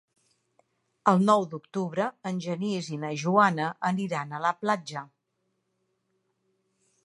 El 1.11 1.19
nou 1.25 1.45
d'octubre 1.51 2.07
en 2.31 2.41
Genís 2.47 2.89
i 2.97 2.99
na 3.03 3.13
Joana 3.25 3.69
aniran 3.93 4.33
a 4.39 4.43
la 4.49 4.55
platja. 4.65 5.07